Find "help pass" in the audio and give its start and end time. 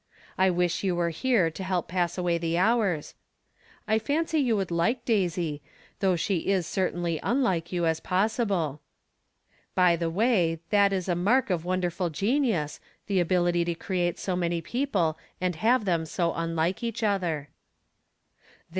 1.63-2.17